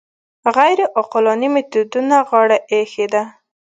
غیر 0.55 0.79
عقلاني 0.99 1.47
میتودونو 1.53 2.17
غاړه 2.29 2.57
ایښې 2.71 3.07
ده 3.13 3.23